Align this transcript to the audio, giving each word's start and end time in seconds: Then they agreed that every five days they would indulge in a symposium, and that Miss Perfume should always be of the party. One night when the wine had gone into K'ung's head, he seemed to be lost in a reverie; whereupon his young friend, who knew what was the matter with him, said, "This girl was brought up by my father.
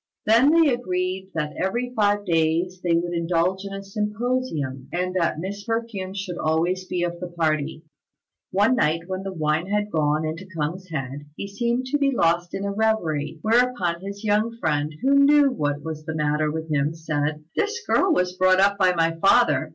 Then 0.25 0.49
they 0.49 0.73
agreed 0.73 1.29
that 1.35 1.53
every 1.57 1.93
five 1.95 2.25
days 2.25 2.81
they 2.83 2.95
would 2.95 3.13
indulge 3.13 3.65
in 3.65 3.71
a 3.71 3.83
symposium, 3.83 4.87
and 4.91 5.13
that 5.13 5.39
Miss 5.39 5.63
Perfume 5.63 6.15
should 6.15 6.39
always 6.39 6.85
be 6.85 7.03
of 7.03 7.19
the 7.19 7.27
party. 7.27 7.83
One 8.49 8.75
night 8.77 9.01
when 9.05 9.21
the 9.21 9.31
wine 9.31 9.67
had 9.67 9.91
gone 9.91 10.25
into 10.25 10.47
K'ung's 10.57 10.89
head, 10.89 11.27
he 11.37 11.47
seemed 11.47 11.85
to 11.91 11.99
be 11.99 12.09
lost 12.09 12.55
in 12.55 12.65
a 12.65 12.71
reverie; 12.71 13.37
whereupon 13.43 14.01
his 14.01 14.23
young 14.23 14.57
friend, 14.57 14.91
who 15.03 15.13
knew 15.23 15.51
what 15.51 15.83
was 15.83 16.03
the 16.03 16.15
matter 16.15 16.49
with 16.49 16.71
him, 16.71 16.95
said, 16.95 17.43
"This 17.55 17.79
girl 17.85 18.11
was 18.11 18.35
brought 18.35 18.59
up 18.59 18.79
by 18.79 18.95
my 18.95 19.15
father. 19.17 19.69